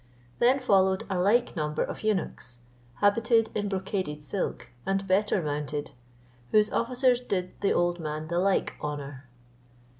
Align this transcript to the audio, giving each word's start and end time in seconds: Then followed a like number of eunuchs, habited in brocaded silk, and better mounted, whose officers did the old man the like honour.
Then 0.39 0.59
followed 0.59 1.03
a 1.11 1.19
like 1.19 1.55
number 1.55 1.83
of 1.83 2.01
eunuchs, 2.01 2.61
habited 2.95 3.51
in 3.53 3.69
brocaded 3.69 4.23
silk, 4.23 4.71
and 4.83 5.05
better 5.07 5.43
mounted, 5.43 5.91
whose 6.49 6.71
officers 6.71 7.19
did 7.19 7.51
the 7.61 7.71
old 7.73 7.99
man 7.99 8.27
the 8.27 8.39
like 8.39 8.73
honour. 8.81 9.27